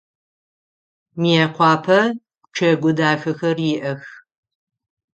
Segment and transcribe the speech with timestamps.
[1.19, 1.99] Мыекъуапэ
[2.49, 4.03] пчэгу дахэхэр иӏэх.